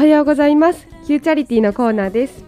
[0.00, 0.86] おはようございます。
[1.02, 2.42] フューチャリティのコーナーです。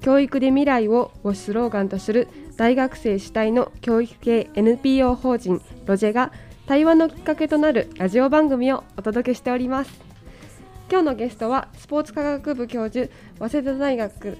[0.00, 2.26] 教育で未来ををスローガンとする
[2.56, 6.32] 大学生主体の教育系 NPO 法人ロジェが
[6.66, 9.92] 対話のきっかけとなるラジオ番組をお届けしております。
[10.90, 14.36] 今日のゲストはスポーツ科学部教授早稲田大学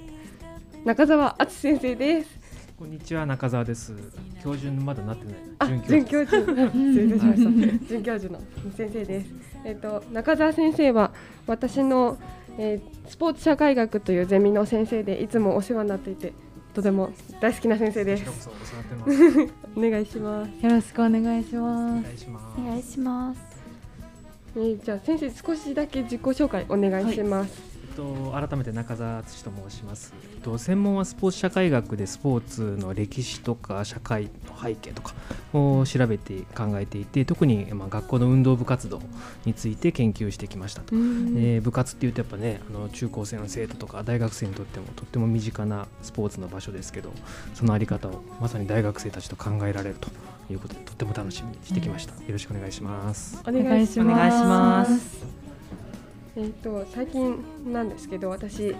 [0.85, 2.39] 中澤敦先生です。
[2.77, 3.95] こんにちは中澤です。
[4.43, 5.35] 教授まだなってない。
[5.61, 6.43] あ准教授。
[6.75, 7.87] 失礼しました。
[7.87, 8.41] 准教授の
[8.77, 9.27] 先生です。
[9.65, 11.13] えっ、と中澤先生は
[11.47, 12.19] 私の
[12.59, 16.33] えー、スポーツ社会学というゼミの先生でいつもお世話になっていて
[16.75, 18.51] とても大好きな先生です。
[19.77, 20.65] お願いします。
[20.65, 22.09] よろしくお願いします。
[22.59, 23.41] お願いします。
[24.57, 27.61] えー、じゃあ先生少しだけ自己紹介お願いします。
[27.61, 27.68] はい
[27.99, 30.15] と改めて中澤敦と申します。
[30.45, 35.15] と専門はスポーツ社会学でスポーツの歴史とか社会の背景とか
[35.53, 39.03] を調べて考えていて特にまあ学校の運動部活動
[39.45, 47.11] について研究してきましたと、えー、部活っていうとやっぱねあの中高生の生徒とか大学生にとってもとっても身近なスポーツの場所ですけど
[47.55, 50.09] その在り方をまさに大学生たちと考えられると。
[50.51, 53.39] いうことでとっても楽しみにしてきました、よろしくお願いします。
[53.45, 55.28] お願いします
[56.41, 58.77] えーと、最近なんですけど私ちょっ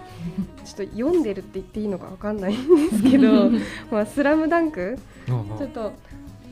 [0.77, 3.49] と読んでるって言っていいのか分かんないんですけど
[3.91, 5.91] 「まあ、スラムダンクちょっと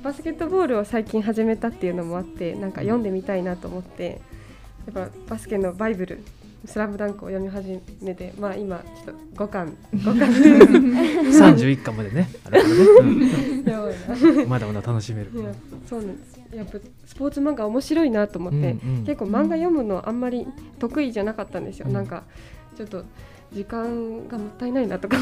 [0.03, 4.19] バスケットボールを最近始めたっていうのもあってなんか読んでみたいなと思って
[4.93, 6.19] やっぱバスケのバイブル
[6.67, 12.29] スラムダンクを読み始めて、まあ今ちょっと五巻 五巻三十一巻までね。
[12.43, 15.31] あれねまだまだ楽しめる。
[15.87, 16.37] そうなんです。
[16.53, 20.45] やっぱスポーツ漫画面白いなと思って、うんうん、結構漫画読むのあんまり
[20.79, 21.87] 得意じゃなかったんですよ。
[21.87, 22.23] うん、なんか
[22.75, 23.05] ちょっと
[23.53, 25.17] 時間がもったいないなとか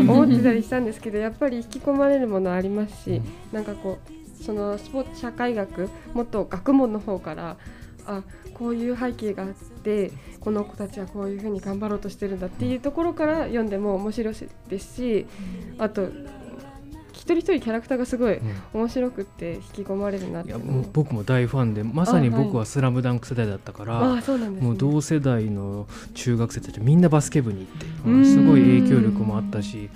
[0.00, 3.20] 思ってたりしたんですけど、やっぱり引き込まれるものありますし、
[3.52, 3.98] なんかこ
[4.40, 7.56] うそのスポーツ社会学もっと学問の方から
[8.06, 8.22] あ
[8.54, 10.10] こういう背景があって
[10.48, 14.34] この子たちはこういうふうに頑張ろうとしてるんだっていうところから読んでも面白い
[14.70, 15.26] ですし
[15.76, 16.08] あと
[17.12, 18.40] 一人一人キャラクターがすごい
[18.72, 20.58] 面白くて引き込まれるなって、う。
[20.58, 27.66] ん、いやもう僕も大ファンでまさに僕は「スラムダンク世代だったから、はいね、もう同世代の中学生たちみんなバスケ部に
[28.06, 29.90] 行ってすごい影響力もあったし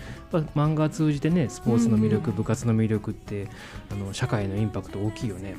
[0.54, 3.48] 漫画通じてねスポーツの魅力部活の魅力って
[3.90, 5.56] あの社会のインパクト大きいよね。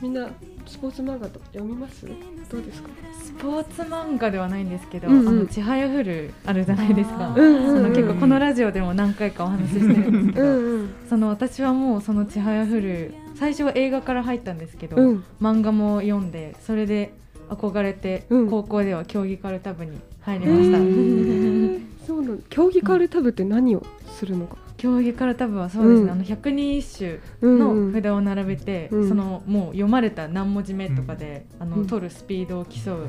[0.00, 0.28] みんな
[0.66, 2.06] スポーツ漫画と読みます？
[2.06, 2.88] どうですか？
[3.22, 17.14] スポーツ漫画ではないんですけど、うんうん、あのちはやふるあるじゃないですか、うんうんうん、その結構このラジオでも何回かお話ししてるんですけどうん、その私はもうそのちはやふる最初は映画から入ったんですけど、うん、漫画も読んでそれで
[17.48, 33.08] 憧れて、高校では競技カルタ部に入りました、えー、 そうなの競技カルタ部って何をするのか、競技から多分はそうですね、うん、あの百人一首の札を並べて、うん、そのもう読まれた何文字目とかで、うん、あの取るスピードを競うや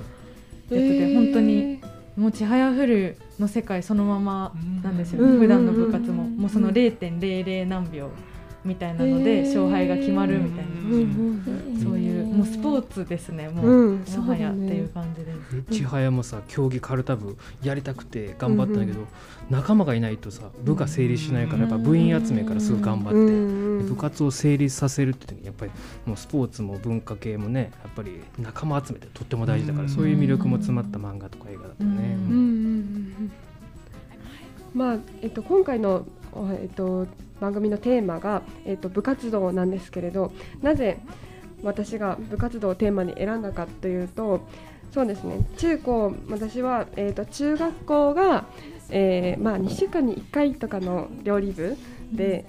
[0.69, 1.81] つで、本当に
[2.16, 4.53] もうちはやふるの世界そのまま
[4.84, 6.25] なんですよね、普段の部活も。
[6.25, 8.11] もうその0.00何秒
[8.66, 10.72] みたいなので勝敗が決まるみたいな、
[11.84, 15.34] そういうもうスポーツですねもう、もはやっていう感じで。
[15.72, 15.79] す。
[15.79, 19.06] 千早もさ競技カルタ部やりたくて頑張ったんだけど、
[19.50, 23.13] 仲間がいないとさ部が成立しないからやっぱ部員集めからすぐ頑張っ
[23.84, 25.72] て、部活を成立させるってやっぱり
[26.06, 32.18] もうスポーツも文化系もねやっぱり仲間集めてとっても大事だから、そういう魅力も詰まった漫画とか映画だったね。
[34.73, 36.07] まあえっと、今回の、
[36.60, 37.08] えっと、
[37.40, 41.00] 番組のテーマが、えーと、部活動なんですけれどなぜ
[41.64, 44.48] 私が部活動をテーマに選んだかというと
[44.94, 45.40] そうですね。
[45.58, 48.46] 中高私は、えーと、中学校が、
[48.92, 51.76] えー、まあ、2週間に1回とかの料理部
[52.12, 52.46] で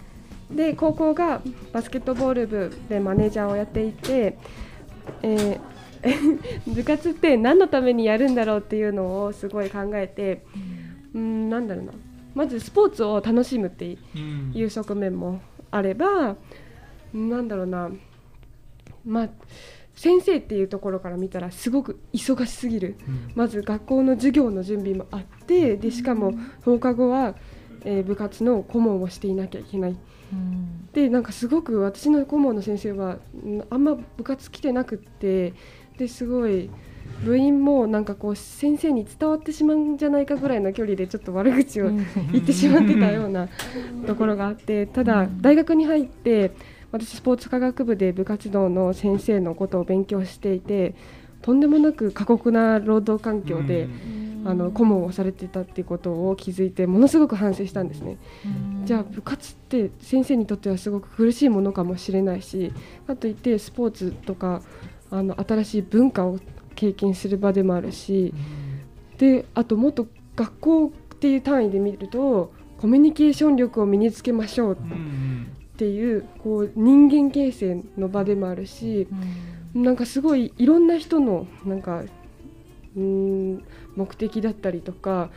[0.51, 1.41] で高校が
[1.73, 4.37] バスケットボール部でマネージャーをやっていて、
[5.23, 10.45] えー、 部活って何のためにやるんだろうっていうのをすごい考えて
[11.15, 11.93] うんなんだろうな。
[12.35, 13.97] まずスポーツを楽しむって
[14.55, 15.41] いう側面も
[15.71, 16.37] あれば、
[17.15, 17.91] うん、なんだろうな。
[19.05, 19.29] まあ
[19.95, 26.35] 先生っていうところから見たらすごく忙しすぎる、うん、まず学校の授業の準備もあってでしかも
[26.65, 27.37] 放課後は、
[27.85, 29.97] えー、部活の顧問をしていなきゃいけない。
[30.33, 33.19] うん、でなんかすごく私の顧問の先生は
[33.71, 35.53] あんま部活来てなくって
[35.97, 36.71] ですごい
[37.25, 43.49] 部員もなんかこう先生に伝わってしまうんじゃないかぐらいの距離でちょっと悪口を言ってしまってたような
[44.07, 46.53] ところがあってただ大学に入って
[46.93, 50.95] 私スポーツ科学部で部活動の先生のことを勉強していて
[51.43, 53.89] とんでもなく過酷な労働環境で
[54.47, 58.19] あの顧問をされてたっていうことを気づいてものすごく反省したんですね。
[58.85, 62.73] じゃあ部活って先生にとってはすごく苦しいものかもしれないし
[63.07, 64.63] かといってスポーツとか
[65.11, 66.39] あの新しい文化を
[66.75, 68.35] 経験する場でもあるし、
[69.19, 70.07] であともっと
[70.37, 79.09] 学校っていう単位で見るとコミュニケーション力を身につけましょうっていうこう人間形成の場でもあるし、
[79.75, 82.05] なんかすごいいろんな人のなんか
[82.97, 83.65] うん
[83.97, 85.31] 目的だったりとか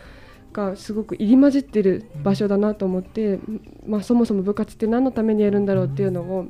[0.53, 3.39] がすごく入り混じってる場所だなと思って、
[3.85, 6.47] まあ、そもそも部活って何のためにやるんだろうっていうのを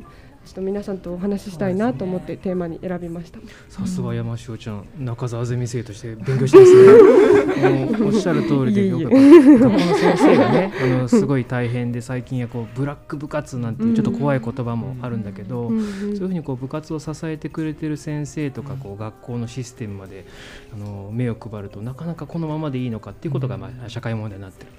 [0.48, 3.40] ちょっと皆さんとお話ししたいなと思ってテーマに選びました。
[3.68, 7.98] さすが山塩ちゃん、中澤ゼミ生として勉強してますね。
[8.02, 9.16] おっしゃる通りで、よかった。
[9.18, 20.26] 学校の先生がね、 あのすごい大変で最近はこうブラック部活なんていうちょっと怖い言葉もあるんだけど、そういうふうにこう部活を支えてくれてる先生とかこう学校のシステムまで
[20.74, 24.72] あの目を配るとなかなかこのままでいいのかっていうことがまあ社会問題になってる。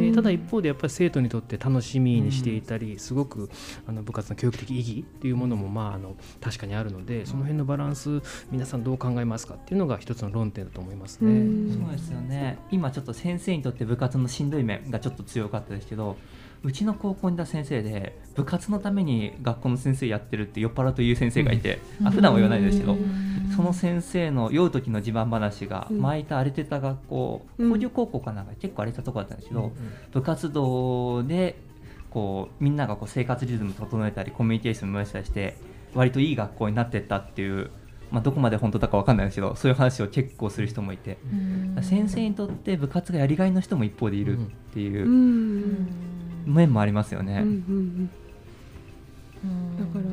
[0.00, 3.50] でただ一方でやっぱり生徒にとって楽しみにしていたり、すごく
[3.86, 11.74] あの部活の教育的意義っていうものもまああの確かにあるのでその辺のバランス皆さんどう考えますかっていうのが一つの論点だと思いますね。
[11.74, 12.58] そうですよね。
[12.70, 16.16] 今ちょっと先生にとって部活のしんどい面がちょっと強かったですけど
[16.64, 22.96] うちの高校にいた先生で部活のために学校の先生やってるって酔っ払うという先生がいて、うん、あ普段は言わないですけど
[23.56, 29.72] その先生の酔う時の自慢話が前いた荒れてた学校、うん、工業高校かなんか結構荒れたとこだったんですけど、うん、
[30.12, 31.56] 部活動で
[32.12, 35.56] こうみんながこう生活リズム整えたりコミュニケーションもしたりして
[35.94, 37.70] 割といい学校になってったっていう、
[38.10, 41.18] まあ、どこまで本当だか分かんないですけどそういう話を結構する人もいて
[41.82, 44.42] 先生にとって部活がやりがいの人も一方でいるっ
[44.72, 45.06] ていう
[46.44, 47.44] 面もありますよね。
[49.78, 50.04] だから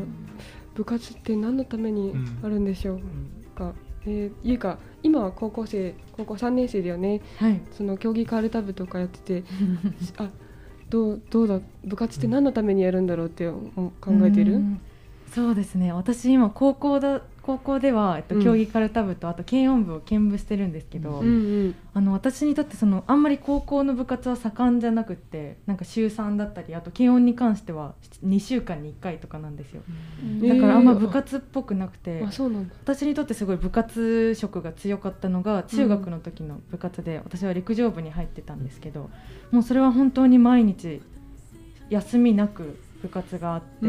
[0.74, 3.74] 部活って何のためにあるんでしょうか、
[4.06, 9.44] えー、いうか今は高校生高校3年生だよね、はい、その競技カールタ部とかやってて
[10.18, 10.30] あ
[10.90, 13.92] どうどうだ部活って何のためにやるんだろうって考
[14.24, 14.82] えてる、うん、
[15.34, 15.92] そうですね。
[15.94, 21.30] 私今高校だ高校では、えっと、競技かるた部とあと軽音部を兼部してるんですけど、うんう
[21.70, 27.96] ん、あの私にとってそのあんまり高校の部活は盛んじゃなくてなんか週3だったりあと軽音に関しては
[28.26, 29.82] 2週間に1回とかなんですよ、
[30.22, 39.10] うん、だからあんま部活っぽくなくて、えー、私にとってすごい部活色が強かったのが中学の時の部活で、私は陸上部に入ってたんですけど
[39.52, 41.02] もうそれは本当に毎日
[41.90, 43.86] 休みなく部活があって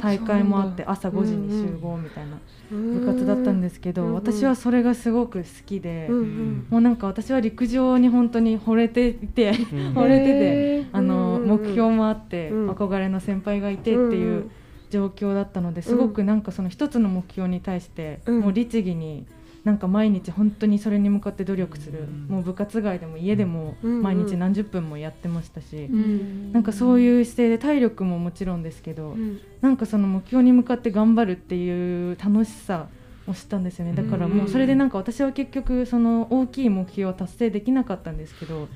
[0.00, 2.38] 大会もあって朝5時に集合みたいな
[2.70, 14.50] 部活だったんですけど私はそれがすごく好きでもうなんか私は陸上に本当に惚れていて惚れててあの目標もあって憧れの先輩がいてっていう
[14.90, 19.26] 状況だったのですごくなんかその一つの目標に対してもう律儀に。
[19.64, 32.88] なんか毎日本当にそれに向かって努力する、うん、もう部活外でも家でも毎日何十分もやってましたし、うん、なんかそういう姿勢で体力ももちろんですけど、うん、なんかその目標に向かって頑張るっていう楽しさ
[33.26, 33.94] を知ったんですよね。
[33.94, 38.68] だからもうそれでなんか私は結局その大きい目標は達成できなかったんですけど、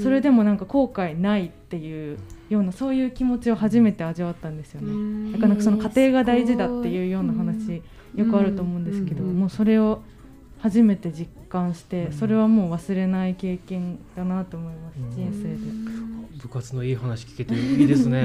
[0.00, 2.18] それでもなんか後悔ないっていう
[2.48, 5.32] ようなそういう気持ちを初めて味わったんですよね。
[5.32, 7.82] だからその家庭が大事だっていうような話
[8.14, 10.02] よくあると思うんですけど、もうそれを
[10.62, 15.56] 初めて実感して、それはもう忘れない経験だなと思います、人生で。
[16.42, 18.24] 部活のいい話聞けていいですね、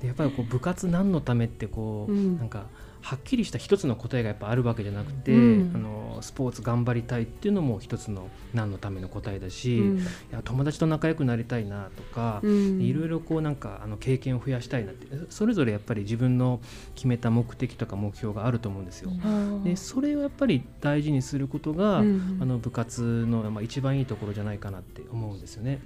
[0.00, 2.66] でやっぱりこう部活何のためってこう、なんか
[3.06, 16.58] はっきりした一つの答えがやっぱあるわけじゃなくて、うん、あのスポーツ頑張りたいっていうのも一つの何のための答えだし、うん、いや友達と仲良くなりたいなとか、うん、いろいろこうなんかあの経験を増やしたいなってそれぞれやっぱり自分の
[16.96, 19.12] 決めた目的とか目標があると思うんですよ。
[19.62, 25.78] でそれをやっぱり大事にすることが、あの部活の、まあ、一番いいところじゃないかなって思うんですよね。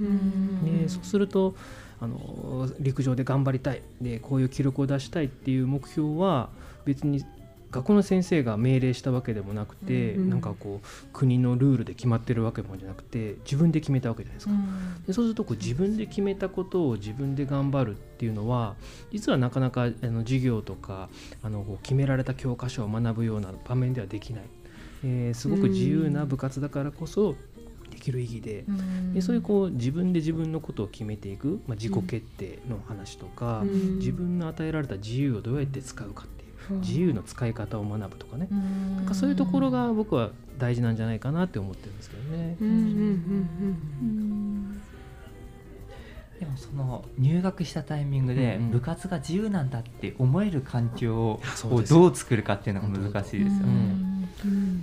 [0.65, 1.55] でそうすると
[2.01, 3.83] あの陸上で頑張りたい。
[4.01, 6.49] でこういう記録を出したいっていう目標は
[6.85, 7.25] 別に
[7.71, 18.75] 学校の先生が命令したわけでもなくて、うん、なんかこう国のルールで決まってるわけもじゃなくて自分で決めたわけじゃないですか、うん、でそうするとこう自分で決めたことを自分で頑張るっていうのは
[19.13, 21.09] 実はなかなかあの授業とか
[21.43, 24.43] あのこう決められた教科書を学ぶような場面ではできない、
[25.05, 27.37] えー、すごく自由な部活だからこそ
[27.91, 28.65] できる意義で。
[28.69, 36.40] うん、でそういうこう自分で自分のことを決めていく、まあ、自己決定の話とか、うん、自分の与えられた自由をどうやって使うかって
[36.81, 38.49] 自由の使い方を学ぶとかね、
[38.97, 42.57] なんかそういうところが僕は大事なんじゃないかなって思ってるんですけどね。
[46.41, 51.41] でもその入学したタイミングで部活が自由なんだって思える環境を
[51.87, 54.11] どう作るかっていうのが難しいですよね。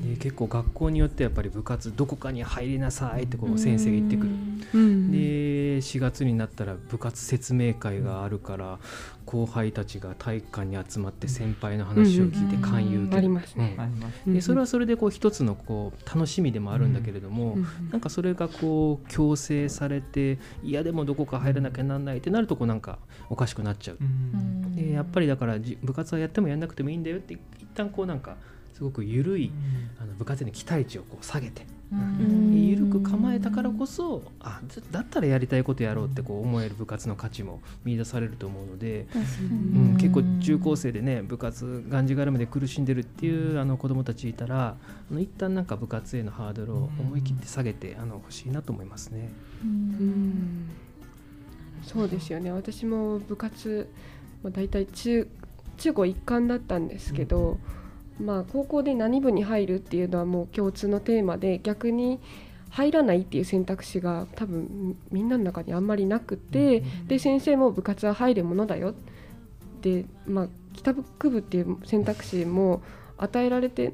[0.07, 5.17] で結構学校によってやっぱり部活どこかに入りなさいってこう先生が言ってくる、で
[5.77, 8.79] で4月になったら部活説明会があるから
[9.25, 13.77] 後輩たちが体育館に集まって先輩の話を聞いて勧誘ありますね、
[14.25, 17.57] でそれはそれでこう一つのこう楽しみでもあるんだけれども、
[17.91, 23.97] なんかそれがこう強制されて嫌でもどこか入らなきゃなんないってなるとこうなんかおかしくなっちゃう、
[24.75, 27.39] でやっぱりだから部活はやってもやんなくてもいいんだよって一
[27.75, 28.37] 旦こうなんか
[28.73, 29.51] すごく緩い、
[29.99, 44.75] あの部活への期待値をこう下げて、緩く構えたからこそあだったらやりたいことやろうってこう思える部活の価値も見出されると思うので、うん、結構中高生でね部活がんじがらめで苦しんでるっていうあの子どもたちいたら
[45.09, 49.29] あの一旦なんか部活へのハードルを思い切って下げてあの欲しいなと思いますね。
[49.63, 50.69] うん。
[51.83, 52.51] そうですよね。
[52.51, 53.87] 私も部活、
[54.43, 55.27] まあ、大体中
[55.77, 57.77] 中高一貫だったんですけど、うん
[58.19, 62.19] まあ、高校で何部に入るっていうのはもう共通のテーマで逆に
[62.69, 68.93] 入らないっていう選択肢が多分みんなの中にあんまりなくて、で先生も部活は入るものだよ。
[69.81, 72.81] で、まあ、帰宅部っていう選択肢も
[73.17, 73.93] 与えられて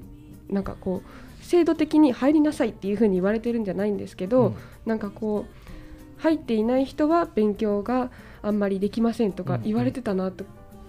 [0.49, 8.09] なんかこう制度的に入りなさいっていうふうに言われてるんじゃないんですけど、うん、なんかこう入っていない人は勉強が
[8.41, 10.45] あんまりできませんとか言われてたなと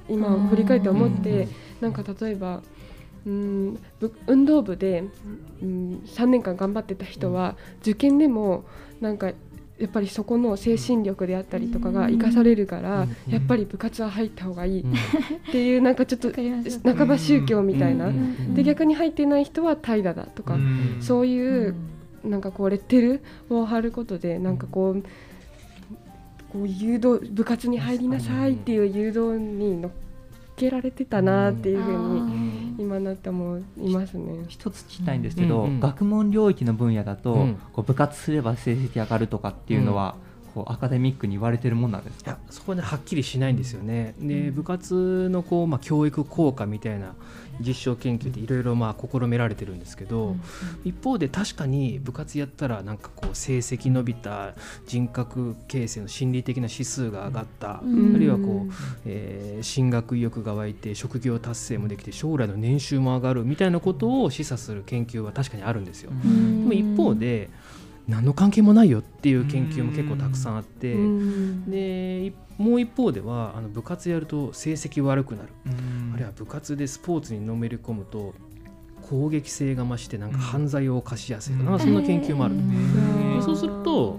[0.09, 1.49] 今振り返って思って、
[1.81, 2.63] なんか例えば。
[3.27, 3.79] うん
[4.27, 5.05] 運動部で、
[5.63, 8.65] うん、3年間頑張ってた人は、受験でも
[9.01, 9.33] なんか
[9.79, 14.81] やっぱりそこの精神力であったりとかが生かされるから、やっぱり部活は入った方がいい。
[14.81, 14.85] っ
[15.51, 18.13] ていうなんかちょっと半ば宗教みたいな、
[18.55, 20.59] で逆に入ってない人は怠惰だとか、
[21.01, 21.75] そういう
[22.25, 25.03] なんかこうレッテルを貼ることでなんかこう。
[26.53, 29.91] こう誘導部活に入りなさいっていう誘導に乗っ
[30.57, 32.44] けられてたなっていうふうに
[32.79, 34.45] 今なって思いますね。
[34.49, 40.17] 一つ聞きたいんですけど、学問領域の分野だと、こう部活すれば成績上がるとかっていうのは、
[40.55, 42.39] こうアカデミックに言われてるもんなんですか？
[42.51, 44.15] そこではっきりしないんですよね。
[44.21, 47.15] で部活のこう、まあ、教育効果みたいな
[47.61, 50.37] 実証研究でいろいろまあ試みられてるんですけど、
[50.85, 54.55] 一方で確かに部活やったらなんかこう成績伸びた
[54.87, 58.73] 人格形成の心理的な指数が上がった、あるいはこう、
[59.07, 66.11] えー、進学意欲が湧いて職業達成もできて将来の年収も上がるみたいなことを示唆する研究は確かにあるんですよ。
[66.11, 67.51] でも一方で
[68.09, 70.95] 何の関係もないよっていう研究も結構たくさんあって
[71.67, 75.49] でもう一方ではあの部活やると成績悪くなる。
[76.13, 78.35] あるいは部活でスポーツにのめり込むと
[79.03, 82.55] 攻撃性が増してなんか犯罪を犯しやすいとかそんな研究もある
[83.43, 84.19] そうすると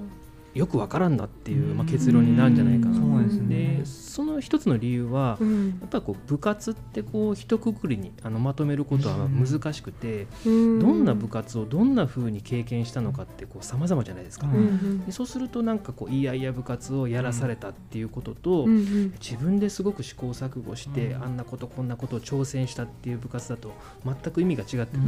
[0.56, 23.74] よくわからんなっていう、まあ、結論になるんじゃないかな、そうですね、その一つの理由は、うん、やっぱりこう部活ってこう一括りにあのまとめることは難しくて、うん、どんな部活をどんなふうに経験したのかってさまざまじゃないですか、うん、そうするとなんかこういやいや部活をやらされたっていうことと、自分ですごく試行錯誤して、あんなことこんなことを挑戦したっていう部活だと
[24.06, 25.02] 全く意味が違ってく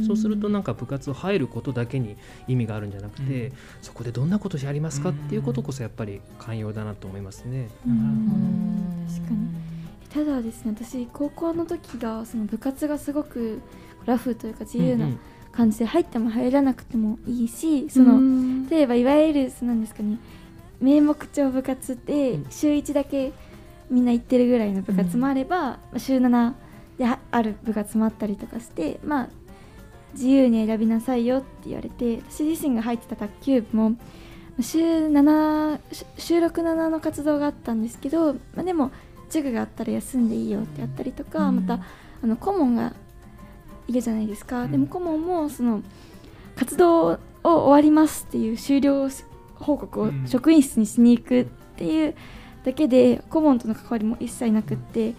[0.00, 7.68] る、そうするとなんか部活を入ることだけに意味があるんじゃなくて、そこでどんなことやりますかっていうことこそやっぱり寛容だなと思いますね。
[7.84, 9.70] 確かに。
[10.12, 13.60] ただですね私高校の時がその部活がすごく
[14.06, 15.08] ラフというか自由な
[15.52, 20.18] 感じで入っても入らなくてもいいしその例えばいわゆるなんですかね
[20.80, 23.32] 名目帳部活って週1だけ
[23.88, 26.54] みんな行ってるぐらいの部活もあれば、うん、週7
[26.98, 29.28] である部活もあったりとかしてまあ
[30.14, 33.96] 自由に選びなさいよって言われて私自身が入ってた卓球部も
[34.62, 35.80] 週7
[36.18, 38.90] 週6、7の活動があったんですけど、まあ、でも
[39.28, 41.84] 授業があったら休んでいいよってやったりとか、うん、また
[42.22, 42.92] あの顧問が
[43.88, 45.82] いるじゃないですか、うん、でも顧問もその
[46.56, 49.08] 活動を終わりますっていう終了
[49.56, 51.44] 報告を職員室にしに行くっ
[51.76, 52.14] ていう
[52.64, 55.14] だけで顧問との関わりも一切なくって。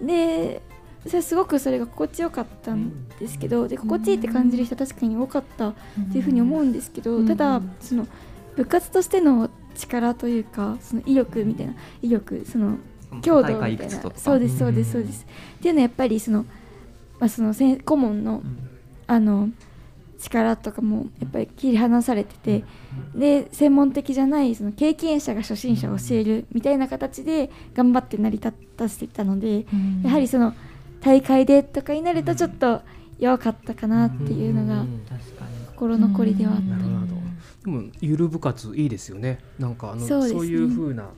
[0.00, 0.62] で
[1.06, 5.74] それすごくそれが心地よかったんですけどで心地いいって感じる人は確かに多かったっ
[6.12, 8.06] ていうふうに思うんですけどただその。
[8.56, 12.78] 部活としての力というかその威力みたいな威力その
[13.22, 13.90] 強度みたいな。
[14.16, 15.26] そうですそうですそうです、
[15.58, 16.44] っていうのはやっぱりその,、
[17.18, 17.54] まあ、その
[17.84, 18.42] 顧問の、
[19.06, 19.48] あの
[20.20, 22.64] 力とかもやっぱり切り離されてて、
[23.14, 29.66] で専門的じゃないその経験者が初心者を教えるみたいな形で頑張って成り立たせていたので、
[30.04, 30.54] やはりその
[31.00, 32.82] 大会でとかになるとちょっと
[33.18, 34.84] 弱かったかなっていうのが
[35.74, 36.99] 心残りではあった。
[37.64, 39.38] でもゆる部活いいですよね。
[39.58, 41.10] なんかあのそう、ね,、いう風な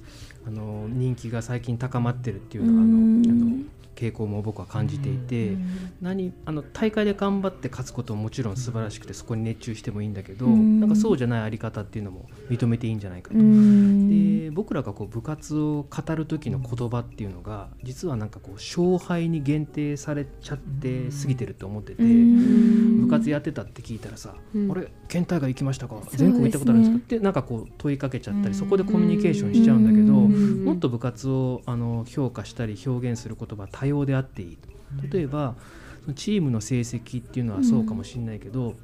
[0.46, 5.56] あの人気が最近高まってるっていうのがあのあの傾向も僕は感じていて、
[6.00, 13.36] 何あの大会で頑張って勝つことももちろん素晴らしくてそこに熱中してもいいんだけど、なんかそうじゃないあり方っていうのも認めていいんじゃないかと。
[13.38, 24.34] で僕らがこう部活を語る時の言葉っていうのが実はなんかこう勝敗に限定されちゃって過ぎてると思ってて部活やってたって聞いたらさ
[24.70, 25.96] 「あれ県大会行きましたか？
[26.10, 34.58] 全国行ったことあるんですか?」ってなんかこう問いかけちゃったりそこでコミュニケーションしちゃうんだけどもっと部活をあの評価したり表現する言葉多様であっていい
[35.10, 35.56] 例えば
[36.14, 38.74] チームの成績っていうのはそうかもしれないけど、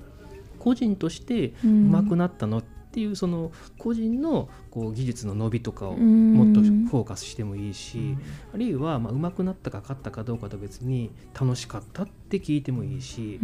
[0.58, 8.16] 個人として上手くなったのっていうその個人のこう技術の伸びとかをもっとフォーカスしてもいいし、
[8.54, 13.40] あるいはまあ上手くなったか勝ったかどうかと別に楽しかったって聞いてもいいし、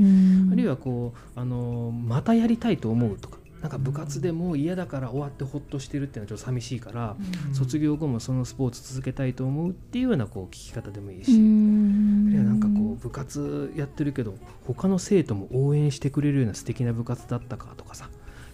[0.53, 7.17] あるいはこうあのまたやりたいと思うとかなんか部活でも嫌だから終わってほっとしてるっていうのはちょっと寂しいから、
[7.49, 14.35] うん、卒業後もそのスポーツ続けたいと思うっていうようなこう聞き方でもいいし、うん、いやなんかこう部活やってるけど
[14.67, 18.11] 他の生徒も応援してくれるような素敵な部活だったかとかさ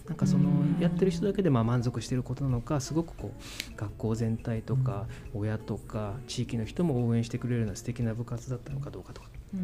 [0.06, 0.48] なんかその
[0.78, 9.28] やってる人だけでまあ満足してることなのかすごくこう学校全体とか親とか地域の人も応援してくれるような素敵な部活だったのかどうかとか。
[9.52, 9.58] な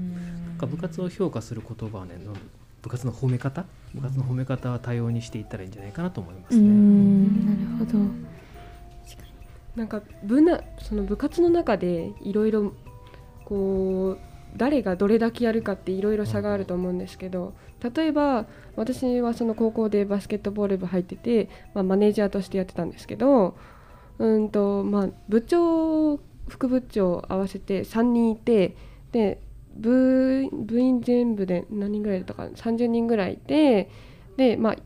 [0.54, 2.18] んか部活を評価する言葉はね
[2.86, 3.64] 部活の褒め方？
[3.96, 6.62] 部活の褒め方は多様にしていったらいいんじゃないかなと思いますね。
[7.44, 7.98] なるほど。
[9.74, 12.72] なんか部なその部活の中でいろいろ
[13.44, 14.18] こう
[14.56, 17.54] 誰がどれだけやるかっていろいろ差があると思うんですけど
[17.94, 23.56] 例えば私はその高校でバスケットボール部入ってて、まあ、マネージャーとしてやってたんですけど
[24.18, 28.76] うんと、まあ、部長副部長合わせて3人いて
[29.12, 29.40] で
[29.78, 33.90] 部部員全部で何人ぐらいだったか30人ぐらいで
[34.36, 34.76] でまあ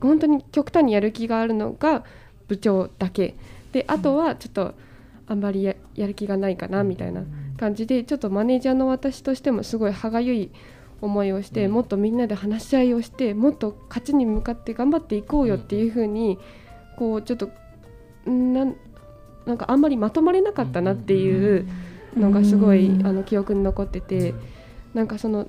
[0.00, 2.04] 本当に極端にやる気があるのが
[2.48, 3.34] 部長だけ。
[3.72, 4.74] であとはちょっと
[5.26, 7.22] あんまりやる気がないかなみたいな
[7.56, 10.50] 感じでちょっとマネージャーの私としてもすごい歯がゆい
[11.00, 16.38] 思いをして、もっとみんなで話し合いをしてもっと勝ちに向かって頑張っていこうよっていうふうに
[16.96, 17.50] こうちょっと
[18.26, 18.76] なん
[19.46, 21.66] なんかあんまりまとまれなかったなっていう。
[22.16, 24.34] のがすごいあの記憶に残ってて
[24.94, 25.48] なんかその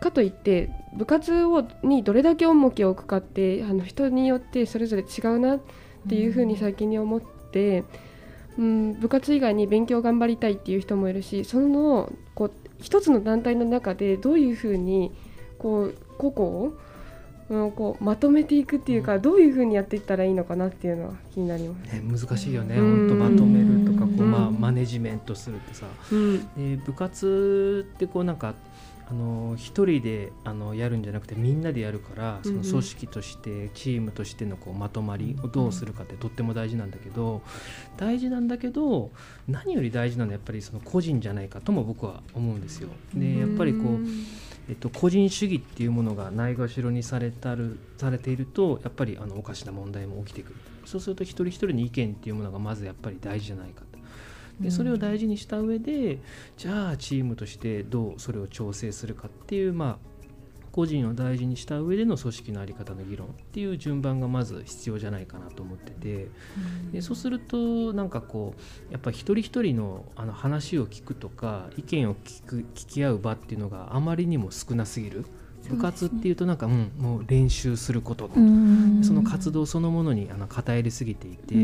[0.00, 5.60] かといって部活をにどれだけ重きを置くかってあの人によってそれぞれ違うなっ
[6.08, 7.84] ていうふうに最近に思って、
[8.58, 15.12] うん、部活以外に勉強頑張りたいっていう人もいるしそのこう一つの団体の中でどういうふうに
[15.58, 16.72] こう個々を
[17.48, 21.92] うん、こうまとめていくっていうか、どういうふうにやっていったらいいのかなっていうのは気になります。
[21.92, 28.54] ね、難しいよね、本当まとめるとかこう、まあ、マネジメントするってさ、うん、で部活ってこうなんか
[29.08, 37.42] あの一人であのやるんじゃなくてみんなでやるからその組織としてチームとしてのこうまとまりをどうするかってとっても大事なんだけど
[37.96, 39.12] 大事なんだけど
[39.46, 42.88] 何より大事なのはやっぱりその個人じゃないかとも僕は思うんですよ。
[43.14, 43.98] でやっぱりこう
[44.68, 50.56] えっと、個人主義っていうものがないがしろにされたるされているとやっぱりあのおかしな問題も起きてくる。
[50.84, 53.98] そうすると一人一人の意見っていうものがまずやっぱり大事じゃないかと。
[54.60, 56.18] でそれを大事にした上で
[56.56, 60.15] じゃあチームとしてどうそれを調整するかっていうまあ
[60.76, 66.28] 個人を大事にした上での組織の在り方の議論っていう順番がまず必要じゃないかなと思ってて、
[66.92, 68.54] でそうするとなんかこ
[68.90, 75.24] うやっぱ一人一人のあの話を聞くとか意見を聞く聞き合う場っていうのがあまりにも少なすぎる。
[75.68, 81.54] 部活っていうとなんか、うん、もう練習することのその活動そのものにあの偏りすぎていて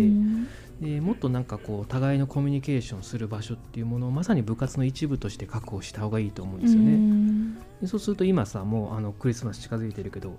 [0.80, 7.56] でもっとなんかこう互いのコミュニケーションする場所っていうものをまさに部活の一部として確保した方がいいと思うんですよね。
[7.80, 10.36] でそうすると今さもうあのクリスマス近づいてるけど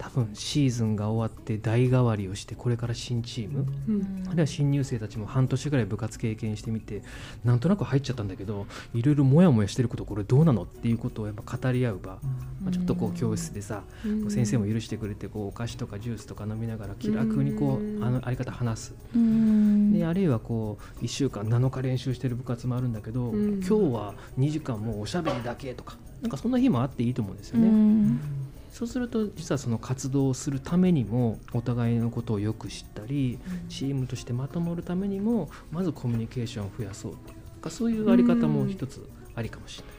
[0.00, 7.02] 多分シーズンが終わって代替わりをしてこれから新チーム、うん、あるいは新入生たちも半年ぐらい部活経験してみて
[7.44, 12.18] なんとなく入っちゃったんだけどいろいろモヤモヤしてることこれどうなのっていうことをやっぱ語り合う場、
[12.62, 28.40] まあ、ちょっとこう教室でさ、うん、先生も許してくれてこうお菓子とかジュースとか飲みながら気楽にこう、あのあり方話す、であるいはこう1週間7日練習してる部活もあるんだけど、今日は2時間もうおしゃべりだけとかなんかそんな日もあっていいと思うんですよね。
[28.70, 39.94] そうすると実はその活動をするためにもお互いのことをよく知ったり、チームとしてまとまるためにもまずコミュニケーションを増やそうっていうそういうあり方も一つありかもしれない。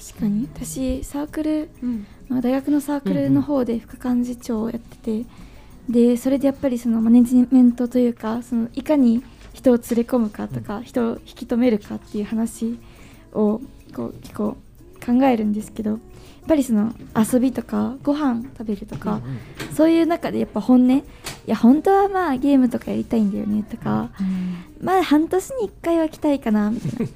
[0.00, 0.48] 確かに。
[0.54, 1.68] 私サークル、
[2.28, 5.26] まあ、大学のサークルの方で副幹事長をやってて、
[5.88, 12.78] でそれでやっぱりそのマネジメントというかそのいかに人を連れ込むかとか、人を引き止めるかっていう話
[13.32, 13.60] を
[13.94, 14.56] こう結構
[15.06, 16.00] 考えるんですけどやっ
[16.48, 21.02] ぱりその遊びとかご飯食べるとか、うんうん、そういう中でやっぱ本音い
[21.46, 24.10] や本当はまあゲームとかやりたいんだよねとか、
[24.80, 27.06] まあ半年に1回は来たいかなみたい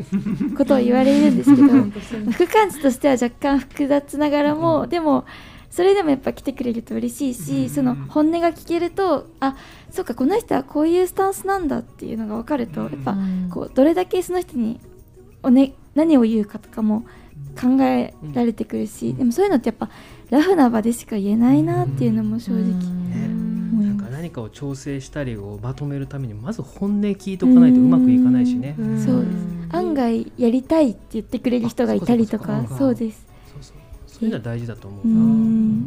[0.51, 1.69] な ことを言われるんですけど
[2.31, 5.25] 副幹事としては若干複雑ながらも、でも
[5.71, 9.57] それでもやっぱ来てくれると嬉しいし、その本音が聞けるとあ
[9.91, 13.17] そうかこの人はこういうスタンスなんだっていうのが分かるとやっぱ
[13.51, 14.81] こうどれだけその人に
[15.43, 17.05] お、ね、何を言うかとかも
[17.61, 19.91] 考えられてくるし、でもそういうのってやっぱ
[20.31, 22.63] ラフな場でしか言えないなっていうのも正直、
[23.85, 28.77] なんか何かを調整したりをまとめるためにまず本音聞いとかないとうまくいかないしね。
[28.79, 29.77] そうです。
[29.77, 32.67] 案外やりたいって言ってくれる人がいたりとか。
[32.79, 33.27] そうです。
[34.07, 35.87] そういうのは大事だと思うな。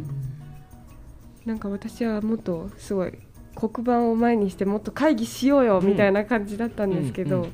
[1.46, 3.12] なんか私はもっとすごい
[3.54, 7.52] 黒板を前にしてもっと会議しようよみたいな感じだったんですけど、うんうん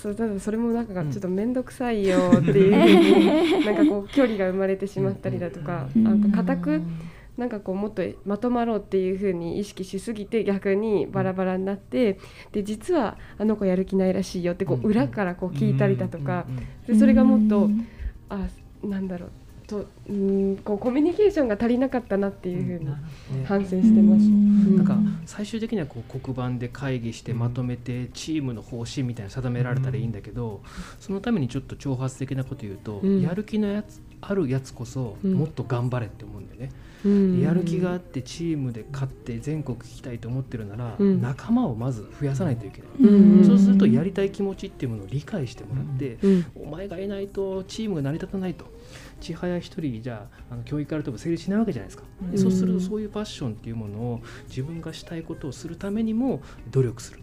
[0.00, 6.82] そうただそれもなんかちょっと面倒くさいよっていうふうに なんかこう距離が生まれてしまったりだとかなんか固く
[7.36, 12.18] なんかこうもっとまとまろうっていうふうに意識しすぎて逆にバラバラになって
[12.52, 16.46] で実はあの子やる気ないらしいよってこう裏からこう聞いたりだとか
[16.86, 17.68] でそれがもっと
[18.30, 18.46] あ
[18.82, 19.30] なんだろう
[19.70, 24.22] とうんこうコミュニケーションが足りなかったなっていうふうに反省してます。
[24.76, 30.62] なんか最終的にはこう黒板で会議してまとめてチームの方針みたいな定められたらいいんだけど、
[30.98, 36.70] そのためにちょっと挑発的なこと言うと、やる気のやつあるやつこそもっと頑張れって思うんだよね。
[37.42, 42.88] やる気があってチームで勝って全国聞きたいと思ってるなら、仲間をまず増やさないといけな
[43.42, 46.18] い、そうするとやりたい気持ちっていうものを理解してもらって、
[46.54, 48.66] お前がいないとチームが成り立たないと。
[49.20, 57.20] 千早一人じゃあの教育からとも成立しないわけじゃないですか、うん、そうするとそういうパッションっていうものを自分がしたいことをするためにも努力する。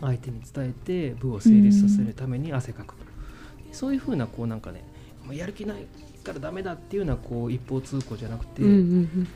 [0.00, 2.94] 相手に伝えて部を成立させるために汗かく、
[3.66, 4.84] うん、そういうふうなこうなんかね
[5.32, 5.86] やる気ない
[6.22, 8.62] からダメだっていうのはこう一方通行じゃなくて、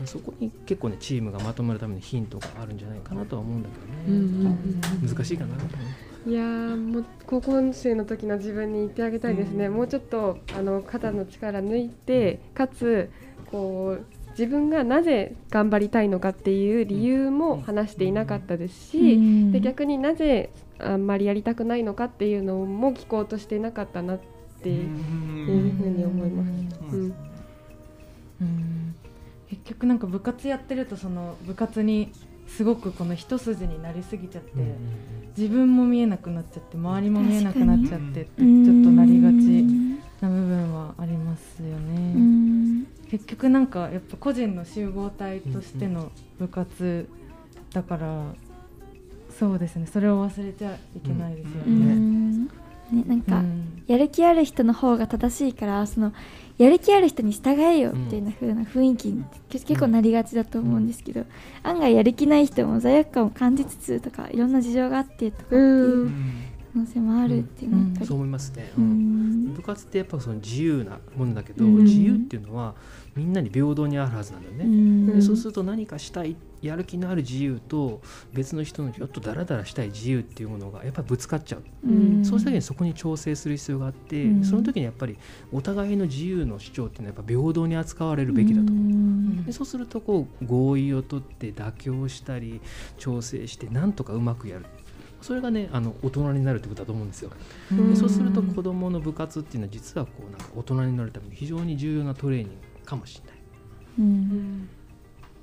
[0.05, 5.57] そこに結構ねチームがまとまるためのヒントがあるんじゃないかなとは思うんだけどね、難しいかな。
[6.27, 13.11] いやもう高校生の時の自分に言ってあげたいですね、うん、もうちょっとあの肩の力抜いてかつ
[13.51, 24.21] こう自分がなぜ頑張りたいのかっていう理由も話していなかったですし、うん、で逆になぜあんまりやりたくないのかっていうのも聞こうとしていなかったなっ
[24.63, 24.89] ていう
[25.77, 26.45] ふうに思いま
[26.91, 26.97] す。
[28.41, 28.95] うん。
[29.51, 32.11] 結局なんか部活やってるとその部活に
[32.57, 34.51] すごくこの一筋になりすぎちゃって、
[35.37, 38.43] 自分も見えなくなっちゃって周りも見えなくなっちゃってちょっと
[38.91, 39.65] なりがち
[40.21, 42.85] な部分はありますよね。
[43.11, 47.09] 結局なんかやっぱ個人の集合体としての部活
[47.73, 48.35] だから、
[49.31, 49.87] そうですね。
[49.87, 52.49] それを忘れちゃいけないですよね。
[52.93, 53.43] ね、なんか、
[53.87, 56.13] やる気ある人の方が正しいからその
[56.59, 61.25] やる気ある人に従えよっていう風な雰囲気に結構なりがちだと思うんですけど、
[61.63, 66.11] 案外やる気ない人も罪悪感を感じつつとかいろんな事情があってとかっていう
[66.73, 72.75] 可能性もあるっていうのはやっぱり、そう思いますね、部活ってやっぱその自由なものだけど、自由っていうのは
[73.15, 78.01] みんなに平等にあるはずなんだよね、でそうすると何かしたいやる気のある自由と
[78.33, 81.63] 別の人のちょっとダラダラしたい自由っていうものがやっぱりぶつかっちゃう、
[82.25, 85.19] そうした時にそこに調整する必要があって、その時にやっぱり
[85.53, 92.61] お互いの自由の主張っていうのはやっぱ平等に扱われるべきだと思う、でそうするとこう合意を取って妥協したり
[92.97, 94.67] 調整してなんとかうまくやる。
[95.21, 97.31] それがねあの大人になるってことだと思うんですよ。
[97.71, 102.53] でそうすると子どもの部活っていうのは実はこうなんか大人になるために非常に重要なトレーニング
[102.93, 103.35] かもしれない。
[103.99, 104.69] うん、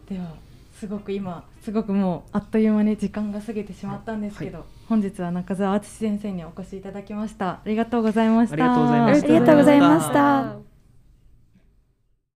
[0.07, 0.35] では
[0.73, 7.49] すごく今すごくもうあっという間に時間が過ぎてしまったんですけど、はい、本日は中澤敦先生にお越しいただきました。
[7.49, 8.53] ありがとうございました。
[8.53, 9.27] ありがとうございました。
[9.27, 10.68] ありがとうございました